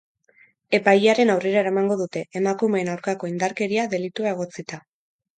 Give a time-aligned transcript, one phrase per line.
[0.75, 4.81] Epailearen aurrera eramango dute, emakumeen aurkako indarkeria delitua egotzita.